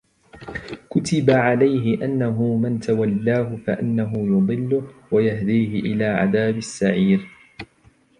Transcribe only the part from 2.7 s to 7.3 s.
تولاه فأنه يضله ويهديه إلى عذاب السعير